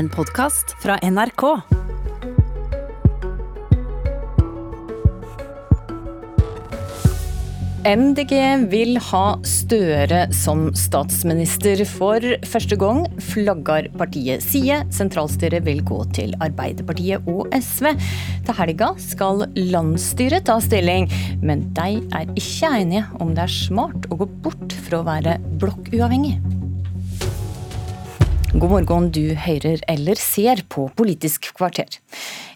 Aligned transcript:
En 0.00 0.08
podkast 0.08 0.70
fra 0.80 0.94
NRK. 1.04 1.42
MDG 7.84 8.32
vil 8.72 8.96
ha 9.10 9.24
Støre 9.44 10.22
som 10.32 10.70
statsminister. 10.72 11.82
For 11.84 12.24
første 12.48 12.78
gang 12.80 13.02
flagger 13.26 13.90
partiet 14.00 14.40
side. 14.46 14.78
Sentralstyret 14.96 15.68
vil 15.68 15.82
gå 15.84 15.98
til 16.16 16.32
Arbeiderpartiet 16.40 17.28
og 17.28 17.52
SV. 17.60 17.90
Til 18.46 18.58
helga 18.62 18.94
skal 19.04 19.44
landsstyret 19.58 20.48
ta 20.48 20.56
stilling, 20.64 21.10
men 21.44 21.66
de 21.76 22.00
er 22.16 22.32
ikke 22.40 22.72
enige 22.80 23.04
om 23.20 23.36
det 23.36 23.44
er 23.44 23.54
smart 23.58 24.08
å 24.08 24.22
gå 24.24 24.30
bort 24.48 24.78
fra 24.88 25.02
å 25.02 25.08
være 25.12 25.36
blokkuavhengig. 25.60 26.59
God 28.50 28.72
morgen, 28.72 29.04
du 29.14 29.36
hører 29.38 29.78
eller 29.86 30.18
ser 30.18 30.64
på 30.66 30.88
Politisk 30.98 31.52
kvarter. 31.54 32.00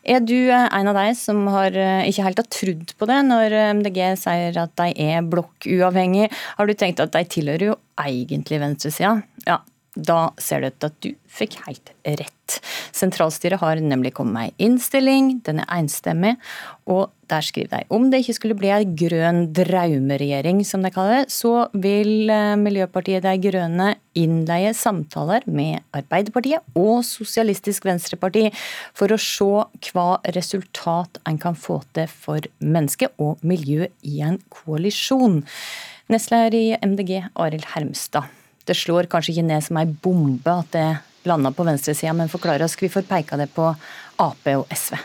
Er 0.02 0.24
du 0.26 0.50
eh, 0.50 0.64
en 0.74 0.90
av 0.90 0.96
de 0.98 1.12
som 1.14 1.44
har 1.54 1.76
eh, 1.78 2.08
ikke 2.10 2.24
helt 2.26 2.40
har 2.42 2.48
trodd 2.50 2.94
på 2.98 3.06
det 3.06 3.18
når 3.28 3.54
eh, 3.54 3.68
MDG 3.78 4.00
sier 4.18 4.58
at 4.58 4.72
de 4.80 4.88
er 5.04 5.22
blokkuavhengig? 5.30 6.26
Har 6.58 6.66
du 6.66 6.74
tenkt 6.74 7.04
at 7.04 7.14
de 7.14 7.22
tilhører 7.30 7.68
jo 7.68 7.76
egentlig 8.02 8.58
venstresida? 8.64 9.20
Ja, 9.46 9.60
da 9.94 10.32
ser 10.42 10.62
det 10.62 10.74
ut 10.74 10.80
til 10.80 10.90
at 10.90 11.02
du 11.04 11.10
fikk 11.34 11.58
helt 11.66 11.90
rett. 12.04 12.56
Sentralstyret 12.94 13.60
har 13.62 13.80
nemlig 13.82 14.12
kommet 14.14 14.34
med 14.34 14.50
ei 14.50 14.66
innstilling, 14.68 15.38
den 15.46 15.62
er 15.62 15.70
enstemmig, 15.78 16.34
og 16.90 17.12
der 17.30 17.44
skriver 17.46 17.70
de 17.72 17.94
om 17.94 18.10
det 18.12 18.20
ikke 18.22 18.36
skulle 18.36 18.56
bli 18.58 18.70
ei 18.74 18.84
grønn 18.84 19.48
drømmeregjering, 19.56 20.60
som 20.66 20.84
de 20.84 20.92
kaller 20.94 21.22
det, 21.22 21.32
så 21.32 21.66
vil 21.72 22.30
eh, 22.30 22.54
Miljøpartiet 22.60 23.24
De 23.24 23.32
Grønne 23.46 23.94
innleie 24.18 24.74
samtaler 24.76 25.46
med 25.48 25.80
Arbeiderpartiet 25.96 26.76
og 26.78 27.00
Sosialistisk 27.08 27.88
Venstreparti 27.88 28.50
for 28.94 29.14
å 29.14 29.20
se 29.20 29.50
hva 29.90 30.08
resultat 30.36 31.22
en 31.24 31.40
kan 31.40 31.58
få 31.58 31.80
til 31.96 32.10
for 32.10 32.44
menneske 32.60 33.10
og 33.16 33.42
miljø 33.46 33.88
i 34.04 34.20
en 34.26 34.38
koalisjon. 34.52 35.42
Nestleder 36.12 36.60
i 36.60 36.64
MDG, 36.84 37.22
Arild 37.40 37.72
Hermstad. 37.72 38.43
Det 38.64 38.76
slår 38.76 39.10
kanskje 39.12 39.34
ikke 39.34 39.48
ned 39.48 39.64
som 39.66 39.80
ei 39.80 39.88
bombe 39.88 40.52
at 40.52 40.70
det 40.72 40.86
landa 41.24 41.50
på 41.52 41.64
venstresida, 41.64 42.12
men 42.12 42.28
forklar 42.28 42.62
oss 42.64 42.76
hvorfor 42.80 43.04
peika 43.08 43.36
det 43.40 43.48
på 43.54 43.70
Ap 44.20 44.48
og 44.52 44.64
SV? 44.72 44.96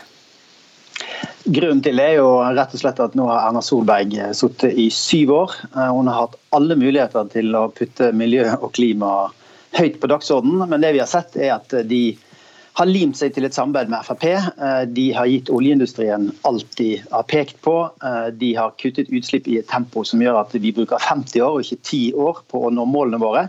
Grunnen 1.44 1.80
til 1.82 1.96
det 1.96 2.06
er 2.12 2.18
jo 2.20 2.28
rett 2.44 2.74
og 2.76 2.82
slett 2.82 3.00
at 3.00 3.16
nå 3.16 3.24
har 3.30 3.46
Erna 3.48 3.62
Solberg 3.64 4.12
sittet 4.36 4.76
i 4.78 4.90
syv 4.92 5.32
år. 5.38 5.54
Eh, 5.72 5.88
hun 5.88 6.10
har 6.10 6.26
hatt 6.26 6.36
alle 6.56 6.76
muligheter 6.76 7.28
til 7.32 7.56
å 7.56 7.68
putte 7.72 8.10
miljø 8.12 8.44
og 8.58 8.72
klima 8.76 9.30
høyt 9.78 10.00
på 10.02 10.10
dagsordenen, 10.10 10.68
men 10.68 10.84
det 10.84 10.92
vi 10.96 11.02
har 11.02 11.08
sett 11.08 11.38
er 11.40 11.54
at 11.56 11.72
de 11.88 12.02
har 12.78 12.88
limt 12.88 13.18
seg 13.18 13.34
til 13.34 13.46
et 13.46 13.56
samarbeid 13.56 13.90
med 13.92 14.04
Frp. 14.06 14.26
Eh, 14.30 14.82
de 14.88 15.06
har 15.16 15.28
gitt 15.30 15.50
oljeindustrien 15.52 16.30
alt 16.48 16.76
de 16.78 16.90
har 17.10 17.26
pekt 17.30 17.58
på. 17.64 17.76
Eh, 18.04 18.28
de 18.36 18.52
har 18.56 18.76
kuttet 18.80 19.10
utslipp 19.10 19.48
i 19.50 19.58
et 19.60 19.68
tempo 19.70 20.04
som 20.06 20.22
gjør 20.22 20.42
at 20.44 20.54
vi 20.54 20.72
bruker 20.76 21.02
50 21.02 21.42
år 21.44 21.58
og 21.58 21.64
ikke 21.64 21.80
10 21.82 22.20
år 22.26 22.44
på 22.50 22.66
å 22.66 22.74
nå 22.74 22.86
målene 22.88 23.22
våre. 23.22 23.48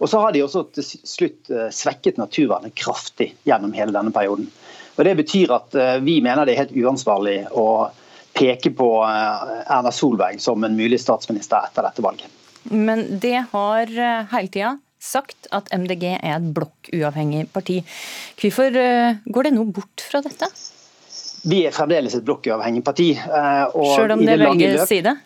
Og 0.00 0.08
så 0.08 0.20
har 0.22 0.32
de 0.32 0.44
også 0.44 0.64
til 0.76 0.86
slutt 0.86 1.52
eh, 1.52 1.70
svekket 1.74 2.20
naturvernet 2.20 2.76
kraftig 2.78 3.32
gjennom 3.48 3.72
hele 3.76 3.96
denne 3.96 4.12
perioden. 4.14 4.50
Og 4.98 5.06
Det 5.06 5.16
betyr 5.16 5.52
at 5.54 5.76
vi 6.04 6.18
mener 6.20 6.44
det 6.44 6.52
er 6.52 6.66
helt 6.66 6.74
uansvarlig 6.76 7.46
å 7.56 7.88
peke 8.36 8.68
på 8.76 8.88
Erna 9.06 9.92
Solberg 9.94 10.42
som 10.44 10.60
en 10.66 10.76
mulig 10.76 10.98
statsminister 11.00 11.64
etter 11.64 11.86
dette 11.86 12.04
valget. 12.04 12.28
Men 12.68 13.06
det 13.22 13.46
har 13.54 13.88
hele 13.88 14.50
tida 14.52 14.74
sagt 15.00 15.48
at 15.56 15.70
MDG 15.72 16.04
er 16.18 16.36
et 16.36 16.50
blokkuavhengig 16.54 17.46
parti. 17.54 17.80
Hvorfor 18.40 18.76
eh, 18.76 19.16
går 19.26 19.48
det 19.48 19.54
nå 19.56 19.64
bort 19.72 20.04
fra 20.04 20.20
dette? 20.24 20.50
Vi 21.48 21.62
er 21.64 21.74
fremdeles 21.74 22.14
et 22.18 22.24
blokkuavhengig 22.26 22.84
parti. 22.84 23.14
Eh, 23.16 23.80
Selv 23.96 24.16
om 24.18 24.24
det, 24.24 24.36
det 24.36 24.46
velger 24.46 24.84
side? 24.86 25.16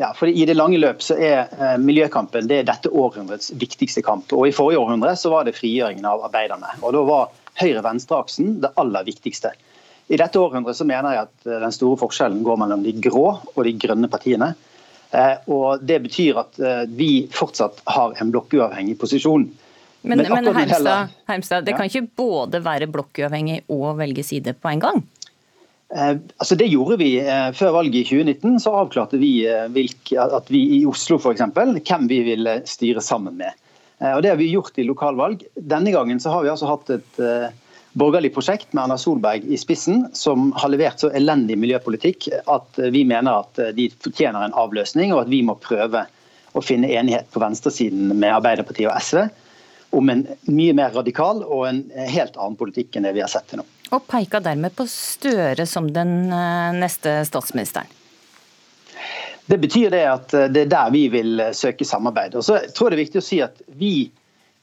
Ja, 0.00 0.14
for 0.16 0.28
I 0.28 0.44
det 0.48 0.56
lange 0.56 0.78
løp 0.80 1.02
så 1.04 1.16
er 1.20 1.48
eh, 1.48 1.74
miljøkampen 1.80 2.48
det 2.48 2.62
er 2.62 2.68
dette 2.68 2.92
århundrets 2.92 3.52
viktigste 3.60 4.04
kamp. 4.04 4.32
Og 4.36 4.48
I 4.48 4.54
forrige 4.56 4.80
århundre 4.80 5.16
så 5.16 5.32
var 5.32 5.48
det 5.48 5.56
frigjøringen 5.56 6.06
av 6.08 6.24
arbeiderne. 6.28 6.76
og 6.80 6.94
Da 6.96 7.02
var 7.08 7.34
høyre-venstre-aksen 7.60 8.60
det 8.62 8.72
aller 8.80 9.04
viktigste. 9.08 9.52
I 10.10 10.18
dette 10.18 10.40
århundret 10.40 10.76
så 10.76 10.86
mener 10.88 11.14
jeg 11.14 11.28
at 11.28 11.50
den 11.64 11.74
store 11.74 12.00
forskjellen 12.00 12.40
går 12.44 12.56
mellom 12.62 12.82
de 12.82 12.94
grå 12.98 13.26
og 13.54 13.60
de 13.66 13.74
grønne 13.78 14.08
partiene. 14.10 14.54
Eh, 15.10 15.36
og 15.50 15.82
Det 15.82 15.98
betyr 16.06 16.38
at 16.42 16.58
eh, 16.62 16.84
vi 16.86 17.10
fortsatt 17.34 17.82
har 17.90 18.14
en 18.20 18.32
blokkuavhengig 18.34 18.98
posisjon. 19.00 19.48
Men, 20.02 20.22
men, 20.22 20.30
men 20.32 20.56
Heimstad, 20.56 21.08
Heimstad, 21.28 21.64
det 21.66 21.74
ja. 21.74 21.80
kan 21.80 21.90
ikke 21.90 22.06
både 22.16 22.62
være 22.64 22.88
blokkuavhengig 22.88 23.64
og 23.68 23.98
velge 23.98 24.24
side 24.24 24.54
på 24.56 24.70
en 24.70 24.80
gang? 24.80 25.02
Eh, 25.90 26.14
altså 26.38 26.56
Det 26.56 26.70
gjorde 26.70 27.00
vi 27.02 27.10
eh, 27.20 27.50
før 27.56 27.74
valget 27.80 28.00
i 28.00 28.04
2019. 28.08 28.60
Så 28.64 28.74
avklarte 28.84 29.20
vi 29.20 29.32
eh, 29.48 29.66
hvilk, 29.74 30.14
at 30.14 30.52
vi 30.52 30.62
i 30.78 30.84
Oslo 30.88 31.18
for 31.20 31.34
eksempel, 31.34 31.74
hvem 31.80 32.06
vi 32.10 32.22
ville 32.30 32.60
styre 32.70 33.02
sammen 33.04 33.36
med. 33.40 33.58
Eh, 33.98 34.14
og 34.14 34.22
Det 34.22 34.32
har 34.32 34.38
vi 34.40 34.52
gjort 34.52 34.78
i 34.78 34.86
lokalvalg. 34.86 35.42
Denne 35.56 35.92
gangen 35.94 36.22
så 36.22 36.32
har 36.36 36.46
vi 36.46 36.54
altså 36.54 36.70
hatt 36.70 36.94
et 36.96 37.20
borgerlig 37.98 38.32
prosjekt 38.34 38.72
med 38.72 38.84
Erna 38.84 38.98
Solberg 38.98 39.44
i 39.50 39.58
spissen, 39.58 40.06
som 40.14 40.52
har 40.56 40.70
levert 40.70 41.02
så 41.02 41.10
elendig 41.16 41.58
miljøpolitikk 41.58 42.28
at 42.46 42.80
vi 42.94 43.04
mener 43.08 43.42
at 43.42 43.60
de 43.76 43.88
fortjener 43.98 44.46
en 44.46 44.56
avløsning, 44.56 45.14
og 45.14 45.24
at 45.24 45.32
vi 45.32 45.42
må 45.46 45.58
prøve 45.58 46.04
å 46.52 46.62
finne 46.64 46.90
enighet 46.90 47.30
på 47.30 47.42
venstresiden 47.42 48.12
med 48.14 48.34
Arbeiderpartiet 48.34 48.90
og 48.90 48.98
SV 49.02 49.24
om 49.90 50.10
en 50.10 50.26
mye 50.46 50.74
mer 50.76 50.94
radikal 50.94 51.42
og 51.42 51.66
en 51.68 51.80
helt 51.94 52.36
annen 52.38 52.58
politikk 52.58 52.96
enn 52.96 53.08
det 53.08 53.14
vi 53.16 53.24
har 53.24 53.30
sett 53.30 53.48
til 53.50 53.60
nå. 53.60 53.66
Og 53.90 54.04
peika 54.06 54.38
dermed 54.42 54.74
på 54.78 54.86
Støre 54.90 55.66
som 55.66 55.88
den 55.90 56.30
eh, 56.30 56.70
neste 56.78 57.20
statsministeren? 57.26 57.90
Det 59.50 59.58
betyr 59.58 59.90
det 59.90 60.04
at 60.06 60.34
eh, 60.34 60.46
det 60.52 60.68
er 60.68 60.72
der 60.76 60.92
vi 60.94 61.08
vil 61.10 61.42
eh, 61.42 61.54
søke 61.56 61.86
samarbeid. 61.86 62.38
Og 62.38 62.46
så 62.46 62.60
tror 62.70 62.90
jeg 62.90 62.92
det 62.92 62.98
er 63.00 63.04
viktig 63.04 63.22
å 63.22 63.26
si 63.26 63.40
at 63.42 63.62
vi 63.80 63.94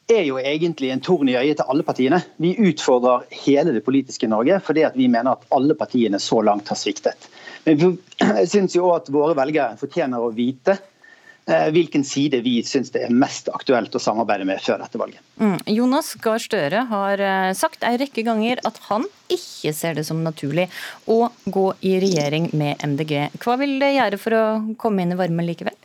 er 0.08 0.24
jo 0.24 0.38
egentlig 0.40 0.92
en 0.94 1.04
torn 1.04 1.30
i 1.30 1.36
øyet 1.36 1.60
til 1.60 1.68
alle 1.68 1.84
partiene. 1.84 2.22
Vi 2.40 2.54
utfordrer 2.70 3.26
hele 3.44 3.74
det 3.76 3.84
politiske 3.86 4.30
Norge 4.32 4.60
fordi 4.64 4.86
vi 4.96 5.10
mener 5.12 5.36
at 5.36 5.48
alle 5.56 5.76
partiene 5.76 6.20
så 6.24 6.42
langt 6.46 6.70
har 6.72 6.80
sviktet. 6.80 7.28
Men 7.68 7.98
jeg 8.40 8.52
syns 8.54 8.78
jo 8.78 8.92
at 8.96 9.12
våre 9.12 9.36
velgere 9.38 9.76
fortjener 9.80 10.24
å 10.24 10.32
vite 10.36 10.78
eh, 10.78 11.68
hvilken 11.76 12.06
side 12.08 12.40
vi 12.46 12.62
syns 12.64 12.94
det 12.96 13.04
er 13.04 13.12
mest 13.12 13.52
aktuelt 13.52 13.96
å 13.96 14.02
samarbeide 14.02 14.48
med 14.48 14.64
før 14.64 14.80
dette 14.86 15.02
valget. 15.02 15.20
Mm. 15.44 15.60
Jonas 15.76 16.14
Gahr 16.24 16.40
Støre 16.40 16.86
har 16.88 17.24
eh, 17.24 17.52
sagt 17.60 17.84
en 17.84 18.00
rekke 18.00 18.24
ganger 18.28 18.64
at 18.68 18.80
han 18.88 19.10
ikke 19.28 19.76
ser 19.76 20.00
det 20.00 20.08
som 20.08 20.24
naturlig 20.24 20.70
å 21.12 21.26
gå 21.44 21.68
i 21.84 21.98
regjering 22.00 22.54
med 22.56 22.80
MDG. 22.94 23.44
Hva 23.44 23.60
vil 23.60 23.76
det 23.84 23.98
gjøre 23.98 24.22
for 24.24 24.40
å 24.40 24.46
komme 24.80 25.04
inn 25.04 25.12
i 25.18 25.20
varmen 25.20 25.52
likevel? 25.52 25.76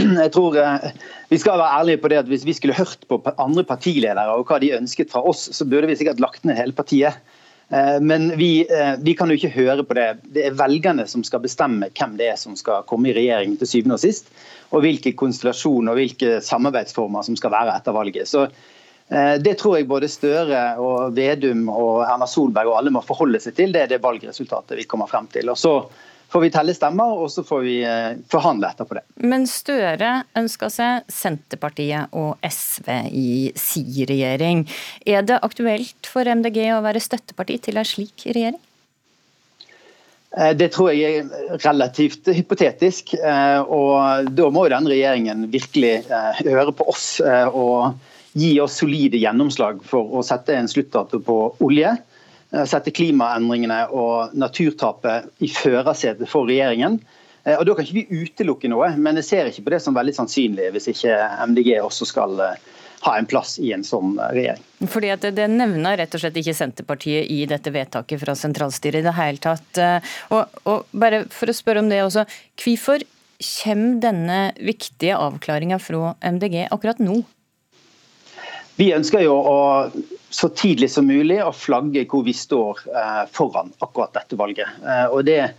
Jeg 0.00 0.32
tror 0.32 0.56
eh, 0.56 0.88
vi 1.32 1.38
skal 1.40 1.60
være 1.60 1.80
ærlige 1.80 2.00
på 2.00 2.10
det 2.12 2.22
at 2.22 2.30
Hvis 2.30 2.46
vi 2.48 2.56
skulle 2.56 2.76
hørt 2.76 3.04
på 3.08 3.20
andre 3.36 3.64
partiledere 3.64 4.24
og 4.32 4.48
hva 4.48 4.60
de 4.62 4.72
ønsket 4.76 5.12
fra 5.12 5.22
oss, 5.28 5.48
så 5.52 5.68
burde 5.68 5.90
vi 5.90 5.98
sikkert 6.00 6.22
lagt 6.22 6.46
ned 6.48 6.56
hele 6.56 6.76
partiet. 6.76 7.18
Eh, 7.68 7.98
men 8.00 8.30
vi, 8.40 8.64
eh, 8.64 8.94
vi, 9.04 9.14
kan 9.18 9.28
jo 9.28 9.36
ikke 9.36 9.52
høre 9.52 9.84
på 9.84 9.96
det. 9.98 10.08
Det 10.32 10.46
er 10.48 10.58
velgerne 10.58 11.06
som 11.08 11.24
skal 11.26 11.44
bestemme 11.44 11.90
hvem 11.92 12.16
det 12.20 12.30
er 12.32 12.40
som 12.40 12.56
skal 12.58 12.86
komme 12.88 13.10
i 13.10 13.16
regjering 13.16 13.58
til 13.60 13.68
syvende 13.68 13.98
og 13.98 14.04
sist. 14.04 14.32
Og 14.72 14.84
hvilke 14.86 15.12
konstellasjoner 15.18 15.92
og 15.92 16.00
hvilke 16.00 16.38
samarbeidsformer 16.44 17.26
som 17.28 17.36
skal 17.36 17.52
være 17.52 17.76
etter 17.76 17.96
valget. 17.96 18.30
Så 18.30 18.48
det 19.12 19.58
tror 19.60 19.74
jeg 19.76 19.84
både 19.90 20.08
Støre 20.08 20.60
og 20.80 21.12
Vedum 21.12 21.66
og 21.68 22.06
Erna 22.06 22.24
Solberg 22.24 22.70
og 22.70 22.78
alle 22.78 22.92
må 22.94 23.02
forholde 23.04 23.42
seg 23.44 23.58
til. 23.58 23.74
Det 23.74 23.82
er 23.82 23.90
det 23.90 23.98
valgresultatet 24.00 24.78
vi 24.78 24.86
kommer 24.88 25.10
frem 25.10 25.26
til. 25.34 25.50
Og 25.52 25.58
så 25.60 25.74
får 26.32 26.40
vi 26.40 26.50
telle 26.52 26.74
stemmer, 26.74 27.18
og 27.20 27.30
så 27.30 27.44
får 27.44 27.62
vi 27.66 27.76
eh, 27.84 28.18
forhandle 28.32 28.70
etterpå 28.72 28.96
det. 28.96 29.04
Men 29.28 29.44
Støre 29.50 30.12
ønsker 30.38 30.72
seg 30.72 31.08
Senterpartiet 31.12 32.12
og 32.16 32.40
SV 32.46 32.88
i 33.12 33.32
si 33.58 33.84
regjering. 34.08 34.64
Er 35.04 35.26
det 35.28 35.42
aktuelt 35.44 36.08
for 36.08 36.28
MDG 36.28 36.64
å 36.72 36.82
være 36.84 37.02
støtteparti 37.04 37.58
til 37.68 37.80
en 37.80 37.88
slik 37.88 38.24
regjering? 38.30 38.60
Eh, 40.38 40.54
det 40.56 40.70
tror 40.72 40.94
jeg 40.96 41.20
er 41.20 41.58
relativt 41.66 42.32
hypotetisk. 42.32 43.12
Eh, 43.18 43.60
og 43.60 44.32
Da 44.32 44.48
må 44.48 44.64
jo 44.66 44.72
denne 44.72 44.94
regjeringen 44.94 45.50
virkelig 45.52 45.98
høre 46.46 46.72
på 46.72 46.88
oss 46.88 47.18
og 47.52 48.00
gi 48.32 48.54
oss 48.64 48.78
solide 48.80 49.20
gjennomslag 49.20 49.82
for 49.84 50.08
å 50.16 50.24
sette 50.24 50.56
en 50.56 50.70
sluttdato 50.70 51.20
på 51.20 51.38
olje. 51.60 51.92
Eh, 52.52 52.66
sette 52.68 52.92
klimaendringene 52.92 53.86
og 53.96 54.36
naturtapet 54.36 55.30
i 55.44 55.48
førersetet 55.52 56.28
for 56.28 56.48
regjeringen. 56.50 57.00
Eh, 57.44 57.56
og 57.56 57.64
Da 57.66 57.74
kan 57.74 57.86
ikke 57.86 58.02
vi 58.02 58.22
utelukke 58.26 58.68
noe, 58.68 58.92
men 58.96 59.16
jeg 59.20 59.28
ser 59.28 59.48
ikke 59.48 59.64
på 59.64 59.74
det 59.74 59.80
som 59.84 59.96
veldig 59.96 60.14
sannsynlig 60.18 60.70
hvis 60.74 60.90
ikke 60.92 61.16
MDG 61.48 61.78
også 61.80 62.08
skal 62.08 62.36
eh, 62.44 62.60
ha 63.02 63.16
en 63.18 63.26
plass 63.26 63.56
i 63.58 63.72
en 63.74 63.82
sånn 63.82 64.18
regjering. 64.20 64.62
Fordi 64.86 65.14
at 65.14 65.24
Det 65.34 65.48
nevner 65.50 65.96
rett 65.98 66.12
og 66.14 66.22
slett 66.22 66.36
ikke 66.38 66.54
Senterpartiet 66.54 67.32
i 67.32 67.40
dette 67.50 67.72
vedtaket 67.72 68.20
fra 68.20 68.36
sentralstyret 68.38 69.00
i 69.00 69.08
det 69.08 69.16
hele 69.16 69.42
tatt. 69.42 69.80
Og, 70.30 70.60
og 70.70 70.92
bare 70.92 71.24
for 71.32 71.50
å 71.50 71.56
spørre 71.56 71.82
om 71.82 71.90
det 71.90 72.04
også, 72.04 72.28
Hvorfor 72.62 73.02
kommer 73.42 73.98
denne 73.98 74.40
viktige 74.62 75.18
avklaringa 75.18 75.80
fra 75.82 76.12
MDG 76.22 76.68
akkurat 76.70 77.02
nå? 77.02 77.24
Vi 78.82 78.88
ønsker 78.90 79.22
jo 79.22 79.34
å 79.38 79.58
så 80.34 80.48
tidlig 80.58 80.88
som 80.90 81.06
mulig 81.06 81.36
å 81.44 81.52
flagge 81.54 82.02
hvor 82.10 82.24
vi 82.26 82.32
står 82.34 82.80
foran 83.30 83.68
akkurat 83.84 84.10
dette 84.16 84.34
valget. 84.40 84.72
Og 85.14 85.20
det 85.28 85.52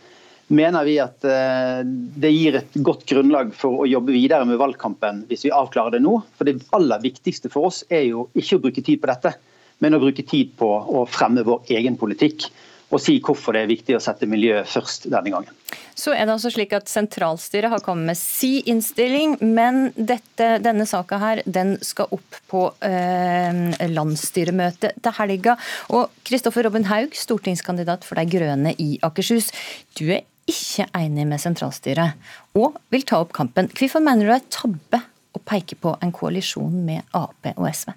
mener 0.52 0.84
vi 0.84 0.98
at 1.00 1.24
det 1.24 2.32
gir 2.34 2.58
et 2.60 2.76
godt 2.84 3.06
grunnlag 3.08 3.54
for 3.56 3.86
å 3.86 3.88
jobbe 3.88 4.12
videre 4.12 4.44
med 4.50 4.60
valgkampen 4.60 5.22
hvis 5.30 5.46
vi 5.48 5.54
avklarer 5.56 5.96
det 5.96 6.02
nå. 6.04 6.18
For 6.36 6.50
det 6.50 6.58
aller 6.76 7.06
viktigste 7.06 7.54
for 7.54 7.70
oss 7.70 7.80
er 7.88 8.04
jo 8.10 8.26
ikke 8.36 8.60
å 8.60 8.66
bruke 8.66 8.84
tid 8.84 9.00
på 9.00 9.12
dette, 9.14 9.32
men 9.80 9.96
å 9.96 10.04
bruke 10.04 10.28
tid 10.28 10.52
på 10.60 10.68
å 10.68 11.06
fremme 11.08 11.48
vår 11.48 11.72
egen 11.80 11.96
politikk 12.02 12.50
og 12.94 13.02
si 13.02 13.18
hvorfor 13.24 13.56
det 13.56 13.64
er 13.64 13.72
viktig 13.72 13.96
å 13.98 14.02
sette 14.04 14.28
miljøet 14.30 14.70
først 14.70 15.08
denne 15.10 15.34
gangen. 15.34 15.54
Så 15.98 16.14
er 16.14 16.26
det 16.26 16.34
altså 16.36 16.52
slik 16.54 16.74
at 16.78 16.90
Sentralstyret 16.90 17.72
har 17.74 17.82
kommet 17.86 18.12
med 18.12 18.18
si 18.18 18.64
innstilling, 18.70 19.36
men 19.42 19.88
dette, 19.96 20.58
denne 20.64 20.86
saka 20.90 21.20
her, 21.22 21.42
den 21.46 21.76
skal 21.86 22.14
opp 22.14 22.40
på 22.50 22.66
eh, 22.86 23.90
landsstyremøtet 23.94 25.00
til 25.04 25.18
helga. 25.20 25.58
Og 25.94 26.14
Kristoffer 26.26 26.66
Robin 26.68 26.88
Haug, 26.90 27.18
stortingskandidat 27.18 28.06
for 28.08 28.22
De 28.22 28.26
grønne 28.30 28.76
i 28.82 28.96
Akershus. 29.06 29.52
Du 29.98 30.08
er 30.10 30.26
ikke 30.50 30.88
enig 30.98 31.28
med 31.30 31.42
sentralstyret, 31.42 32.18
og 32.60 32.80
vil 32.94 33.06
ta 33.08 33.22
opp 33.24 33.32
kampen. 33.36 33.70
Hvorfor 33.74 34.04
mener 34.04 34.26
du 34.26 34.34
det 34.34 34.42
er 34.42 34.50
tabbe 34.54 35.04
å 35.34 35.42
peke 35.42 35.78
på 35.80 35.96
en 36.04 36.12
koalisjon 36.14 36.82
med 36.86 37.06
Ap 37.16 37.54
og 37.56 37.70
SV? 37.70 37.94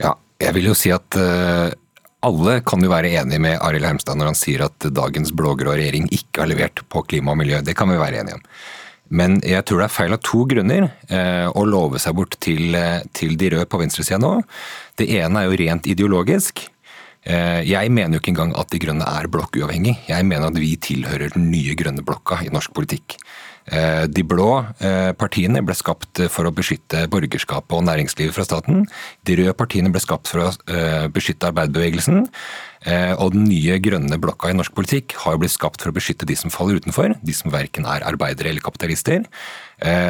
Ja, 0.00 0.16
jeg 0.40 0.56
vil 0.56 0.72
jo 0.72 0.74
si 0.76 0.92
at 0.92 1.20
uh 1.20 1.70
alle 2.26 2.58
kan 2.66 2.82
jo 2.84 2.90
være 2.92 3.12
enig 3.20 3.40
med 3.40 3.58
Arild 3.64 3.86
Hermstad 3.88 4.18
når 4.20 4.32
han 4.32 4.38
sier 4.38 4.66
at 4.66 4.88
dagens 4.92 5.32
blå-grå 5.36 5.72
regjering 5.72 6.10
ikke 6.12 6.42
har 6.42 6.50
levert 6.50 6.82
på 6.92 7.02
klima 7.08 7.32
og 7.32 7.40
miljø. 7.40 7.62
Det 7.64 7.76
kan 7.78 7.88
vi 7.90 8.00
være 8.00 8.20
enige 8.20 8.36
om. 8.36 8.44
Men 9.10 9.40
jeg 9.42 9.64
tror 9.66 9.80
det 9.80 9.86
er 9.88 9.94
feil 9.94 10.14
av 10.14 10.20
to 10.22 10.44
grunner 10.46 10.84
eh, 11.10 11.46
å 11.48 11.64
love 11.66 11.98
seg 11.98 12.14
bort 12.14 12.36
til, 12.44 12.76
eh, 12.78 13.00
til 13.16 13.34
de 13.40 13.48
røde 13.56 13.66
på 13.66 13.80
venstresida 13.80 14.20
nå. 14.22 14.36
Det 15.00 15.08
ene 15.18 15.40
er 15.40 15.48
jo 15.48 15.58
rent 15.58 15.88
ideologisk. 15.90 16.62
Eh, 17.26 17.60
jeg 17.66 17.90
mener 17.90 18.16
jo 18.16 18.22
ikke 18.22 18.32
engang 18.36 18.54
at 18.60 18.70
De 18.70 18.78
grønne 18.80 19.08
er 19.18 19.26
blokkuavhengig. 19.32 19.96
Jeg 20.06 20.28
mener 20.28 20.52
at 20.52 20.60
vi 20.60 20.76
tilhører 20.76 21.34
den 21.34 21.50
nye 21.50 21.74
grønne 21.74 22.04
blokka 22.06 22.38
i 22.44 22.52
norsk 22.54 22.76
politikk. 22.76 23.18
Eh, 23.68 24.04
de 24.08 24.24
blå 24.26 24.48
eh, 24.82 25.12
partiene 25.18 25.60
ble 25.62 25.76
skapt 25.78 26.22
for 26.32 26.48
å 26.48 26.54
beskytte 26.54 27.04
borgerskapet 27.12 27.76
og 27.76 27.84
næringslivet 27.86 28.34
fra 28.34 28.46
staten. 28.46 28.86
De 29.28 29.36
røde 29.38 29.54
partiene 29.58 29.92
ble 29.92 30.02
skapt 30.02 30.30
for 30.30 30.46
å 30.46 30.50
eh, 30.72 31.06
beskytte 31.12 31.50
arbeiderbevegelsen. 31.52 32.26
Og 33.20 33.34
den 33.34 33.42
nye 33.44 33.74
grønne 33.84 34.16
blokka 34.16 34.48
i 34.48 34.54
norsk 34.56 34.72
politikk 34.72 35.12
har 35.26 35.34
blitt 35.36 35.52
skapt 35.52 35.82
for 35.82 35.92
å 35.92 35.92
beskytte 35.92 36.24
de 36.24 36.32
som 36.40 36.48
faller 36.48 36.78
utenfor. 36.80 37.12
De 37.20 37.34
som 37.36 37.52
verken 37.52 37.84
er 37.84 38.06
arbeidere 38.08 38.48
eller 38.48 38.64
kapitalister. 38.64 39.26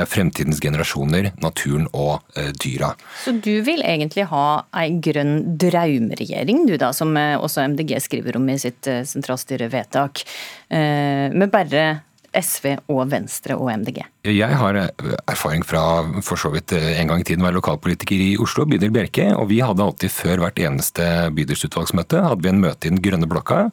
Fremtidens 0.06 0.60
generasjoner, 0.62 1.32
naturen 1.42 1.88
og 1.90 2.22
dyra. 2.62 2.92
Så 3.24 3.34
du 3.42 3.50
vil 3.66 3.82
egentlig 3.82 4.28
ha 4.30 4.44
ei 4.78 4.92
grønn 5.02 5.58
drømmeregjering, 5.58 6.62
du 6.70 6.76
da, 6.78 6.92
som 6.94 7.18
også 7.18 7.66
MDG 7.72 7.96
skriver 8.06 8.38
om 8.38 8.46
i 8.54 8.58
sitt 8.62 8.86
sentralstyrevedtak. 8.86 10.22
Med 10.70 11.50
bare 11.50 11.88
SV 12.36 12.76
og 12.92 13.02
Venstre 13.10 13.56
og 13.58 13.70
MDG? 13.80 14.02
Jeg 14.28 14.58
har 14.60 14.76
eh, 14.78 15.14
erfaring 15.30 15.64
fra 15.66 15.82
for 16.24 16.40
så 16.40 16.52
vidt 16.54 16.74
eh, 16.76 16.92
en 17.00 17.10
gang 17.10 17.22
i 17.22 17.26
tiden 17.26 17.42
å 17.42 17.48
være 17.48 17.58
lokalpolitiker 17.58 18.22
i 18.22 18.30
Oslo, 18.42 18.66
bydel 18.70 18.92
Bjerke. 18.94 19.30
Og 19.36 19.48
vi 19.50 19.60
hadde 19.64 19.84
alltid 19.84 20.14
før 20.14 20.44
hvert 20.44 20.60
eneste 20.62 21.06
bydelsutvalgsmøte 21.36 22.22
hadde 22.28 22.46
vi 22.46 22.52
en 22.52 22.62
møte 22.62 22.88
i 22.88 22.94
den 22.94 23.02
grønne 23.02 23.30
blokka. 23.30 23.66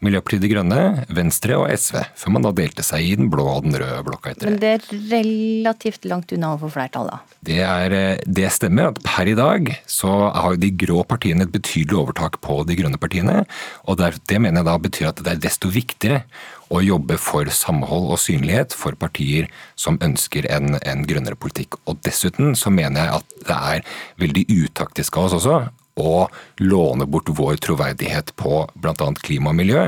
Miljøpartiet 0.00 0.40
De 0.40 0.48
Grønne, 0.48 0.80
Venstre 1.12 1.56
og 1.60 1.66
SV, 1.68 1.98
før 2.16 2.32
man 2.32 2.46
da 2.46 2.52
delte 2.56 2.84
seg 2.86 3.04
i 3.04 3.16
den 3.20 3.28
blå 3.32 3.44
og 3.50 3.66
den 3.66 3.76
røde 3.76 3.98
blokka 4.06 4.32
etter 4.32 4.48
det. 4.48 4.52
Men 4.54 4.60
det 4.62 4.70
er 4.72 5.02
relativt 5.10 6.06
langt 6.08 6.32
unna 6.32 6.54
å 6.54 6.60
få 6.62 6.70
flertall, 6.72 7.10
da? 7.10 7.18
Det, 7.44 7.58
er, 7.66 7.96
eh, 7.96 8.22
det 8.24 8.48
stemmer 8.56 8.88
at 8.90 9.00
per 9.04 9.28
i 9.28 9.36
dag 9.36 9.68
så 9.84 10.14
har 10.32 10.56
de 10.60 10.70
grå 10.80 11.02
partiene 11.08 11.44
et 11.44 11.52
betydelig 11.52 11.98
overtak 12.00 12.40
på 12.44 12.62
de 12.68 12.78
grønne 12.78 13.00
partiene. 13.00 13.42
Og 13.84 14.00
det 14.00 14.40
mener 14.40 14.62
jeg 14.62 14.70
da 14.70 14.78
betyr 14.86 15.10
at 15.10 15.20
det 15.20 15.34
er 15.34 15.44
desto 15.44 15.68
viktigere 15.72 16.22
å 16.70 16.80
jobbe 16.84 17.18
for 17.20 17.50
samhold 17.52 18.08
og 18.14 18.22
synlighet 18.22 18.72
for 18.78 18.96
partier 18.96 19.50
som 19.76 19.98
ønsker 20.00 20.48
en, 20.48 20.78
en 20.80 21.04
grønnere 21.04 21.36
politikk. 21.36 21.76
Og 21.84 22.00
dessuten 22.06 22.56
så 22.56 22.72
mener 22.72 23.04
jeg 23.04 23.20
at 23.20 23.36
det 23.50 23.60
er 23.74 24.00
veldig 24.22 24.46
utaktisk 24.62 25.20
av 25.20 25.28
oss 25.28 25.38
også 25.42 25.60
å 26.00 26.26
låne 26.64 27.06
bort 27.06 27.28
vår 27.28 27.60
troverdighet 27.62 28.34
på 28.40 28.64
bl.a. 28.74 29.12
klima 29.22 29.52
og 29.52 29.60
miljø 29.60 29.86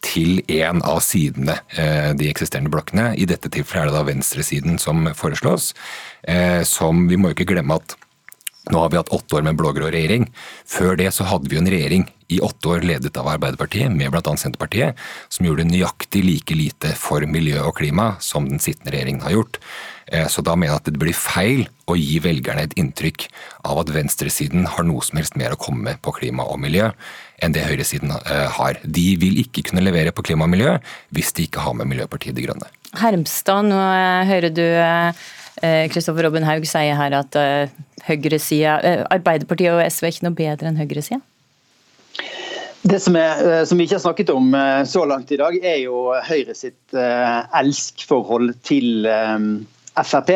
til 0.00 0.40
en 0.48 0.80
av 0.86 1.02
sidene, 1.04 1.58
eh, 1.76 2.12
de 2.16 2.30
eksisterende 2.30 2.72
blokkene. 2.72 3.12
I 3.20 3.26
dette 3.28 3.50
tilfellet 3.52 3.90
er 3.90 3.90
det 3.90 3.98
da 3.98 4.06
venstresiden 4.08 4.78
som 4.80 5.04
foreslås. 5.14 5.74
Eh, 6.24 6.62
som 6.64 7.06
Vi 7.08 7.16
må 7.16 7.34
ikke 7.34 7.48
glemme 7.52 7.76
at 7.76 7.96
nå 8.68 8.78
har 8.82 8.90
vi 8.92 8.98
hatt 9.00 9.08
åtte 9.08 9.38
år 9.38 9.44
med 9.46 9.54
en 9.54 9.60
blå-grå 9.60 9.88
regjering. 9.88 10.26
Før 10.68 10.98
det 11.00 11.08
så 11.16 11.24
hadde 11.30 11.48
vi 11.48 11.56
en 11.56 11.70
regjering 11.70 12.04
i 12.30 12.38
åtte 12.44 12.68
år 12.70 12.84
ledet 12.86 13.16
av 13.18 13.28
Arbeiderpartiet, 13.32 13.90
med 13.90 14.12
bl.a. 14.12 14.34
Senterpartiet, 14.38 14.98
som 15.32 15.48
gjorde 15.48 15.66
nøyaktig 15.66 16.22
like 16.22 16.54
lite 16.54 16.92
for 16.98 17.24
miljø 17.26 17.58
og 17.64 17.78
klima 17.80 18.12
som 18.22 18.46
den 18.46 18.62
sittende 18.62 18.92
regjeringen 18.94 19.24
har 19.24 19.34
gjort. 19.34 19.58
Eh, 20.12 20.28
så 20.30 20.44
da 20.46 20.54
mener 20.54 20.74
jeg 20.74 20.82
at 20.82 20.92
det 20.92 21.02
blir 21.02 21.16
feil 21.16 21.64
å 21.90 21.96
gi 21.98 22.20
velgerne 22.22 22.68
et 22.68 22.76
inntrykk 22.78 23.26
av 23.66 23.80
at 23.82 23.90
venstresiden 23.94 24.68
har 24.76 24.86
noe 24.86 25.02
som 25.06 25.18
helst 25.18 25.40
mer 25.40 25.56
å 25.56 25.60
komme 25.60 25.88
med 25.88 26.02
på 26.04 26.14
klima 26.20 26.46
og 26.46 26.60
miljø 26.62 26.92
enn 27.40 27.56
det 27.56 27.66
høyresiden 27.66 28.14
eh, 28.20 28.46
har. 28.60 28.78
De 28.84 29.06
vil 29.18 29.40
ikke 29.42 29.64
kunne 29.70 29.84
levere 29.86 30.14
på 30.14 30.26
klima 30.26 30.46
og 30.46 30.54
miljø 30.54 30.76
hvis 31.16 31.34
de 31.34 31.48
ikke 31.48 31.64
har 31.64 31.74
med 31.78 31.90
Miljøpartiet 31.90 32.36
De 32.36 32.46
Grønne. 32.46 32.70
Hermstad, 33.00 33.70
nå 33.70 33.78
eh, 33.78 34.30
hører 34.30 34.54
du 34.54 34.66
Kristoffer 35.60 36.24
Robin 36.24 36.46
Haug 36.48 36.64
sier 36.68 36.96
her 36.96 37.12
at 37.18 37.36
Arbeiderpartiet 38.08 39.74
og 39.74 39.82
SV 39.84 40.06
er 40.06 40.14
ikke 40.14 40.26
noe 40.26 40.38
bedre 40.38 40.70
enn 40.70 40.80
høyresida? 40.80 41.20
Det 42.82 42.96
som, 43.00 43.16
er, 43.16 43.40
eh, 43.44 43.64
som, 43.68 43.76
vi 43.76 43.84
ikke 43.84 43.98
har 43.98 44.06
snakket 44.06 44.30
om 44.32 44.54
eh, 44.56 44.82
så 44.88 45.04
langt 45.04 45.32
i 45.34 45.38
dag, 45.40 45.56
er 45.60 45.82
jo 45.82 46.14
Høyre 46.24 46.54
sitt 46.56 46.96
eh, 46.96 47.40
elskforhold 47.60 48.54
til 48.64 49.04
Frp. 50.00 50.32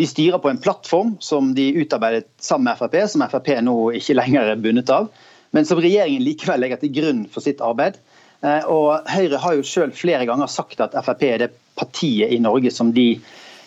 De 0.00 0.08
styrer 0.08 0.42
på 0.42 0.50
en 0.50 0.60
plattform 0.60 1.14
som 1.24 1.54
de 1.56 1.70
utarbeidet 1.80 2.28
sammen 2.40 2.68
med 2.68 2.80
Frp, 2.80 2.98
som 3.08 3.24
Frp 3.32 3.48
nå 3.64 3.76
ikke 3.96 4.18
lenger 4.18 4.52
er 4.52 4.60
bundet 4.60 4.92
av, 4.92 5.08
men 5.56 5.68
som 5.68 5.80
regjeringen 5.80 6.24
likevel 6.24 6.60
legger 6.60 6.82
til 6.82 6.92
grunn 7.00 7.24
for 7.32 7.44
sitt 7.44 7.62
arbeid. 7.64 7.96
Og 8.40 9.08
Høyre 9.10 9.40
har 9.42 9.56
jo 9.56 9.64
selv 9.66 9.96
flere 9.98 10.24
ganger 10.28 10.48
sagt 10.52 10.80
at 10.84 10.94
Frp 11.04 11.24
er 11.28 11.42
det 11.42 11.50
partiet 11.80 12.32
i 12.32 12.40
Norge 12.40 12.72
som 12.72 12.92
de 12.96 13.18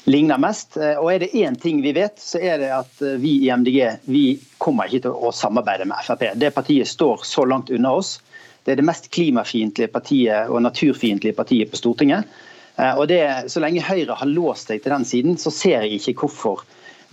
ligner 0.03 0.37
mest. 0.37 0.77
Eh, 0.77 0.97
og 0.99 1.11
er 1.13 1.23
det 1.23 1.33
én 1.37 1.55
ting 1.59 1.81
vi 1.83 1.93
vet, 1.95 2.19
så 2.19 2.41
er 2.41 2.59
det 2.61 2.71
at 2.75 3.01
eh, 3.03 3.17
vi 3.21 3.37
i 3.45 3.51
MDG 3.51 3.79
vi 4.11 4.25
kommer 4.61 4.89
ikke 4.89 5.07
til 5.07 5.15
å 5.15 5.31
samarbeide 5.35 5.87
med 5.89 6.03
Frp. 6.05 6.29
Det 6.39 6.53
partiet 6.55 6.89
står 6.89 7.25
så 7.27 7.45
langt 7.47 7.71
unna 7.73 7.95
oss. 7.99 8.17
Det 8.63 8.73
er 8.73 8.79
det 8.79 8.87
mest 8.87 9.09
klimafiendtlige 9.13 9.91
partiet 9.91 10.51
og 10.51 10.63
naturfiendtlige 10.63 11.35
partiet 11.37 11.71
på 11.71 11.79
Stortinget. 11.79 12.29
Eh, 12.75 12.93
og 12.93 13.07
det, 13.11 13.23
Så 13.51 13.63
lenge 13.63 13.83
Høyre 13.85 14.19
har 14.19 14.29
låst 14.29 14.71
seg 14.71 14.83
til 14.83 14.95
den 14.95 15.07
siden, 15.07 15.37
så 15.37 15.51
ser 15.53 15.87
jeg 15.87 15.99
ikke 15.99 16.23
hvorfor 16.23 16.63